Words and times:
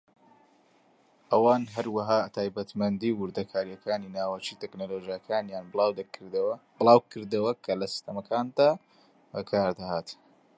ئەوان 1.31 1.63
هەروەها 1.75 2.19
تایبەتمەندی 2.35 3.11
و 3.13 3.19
وردەکارییەکانی 3.23 4.13
ناوەکی 4.17 4.59
تەکنەلۆجیاکانیان 4.61 5.65
بڵاوکردەوە 6.79 7.51
کە 7.63 7.73
لە 7.81 7.87
سیستەمەکاندا 7.93 8.69
بەکاردەهات. 9.33 10.09